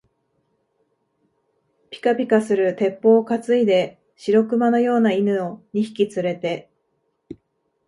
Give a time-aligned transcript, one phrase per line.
[1.91, 6.71] ぴかぴかする鉄砲をかついで、白熊のような犬を二匹つれて、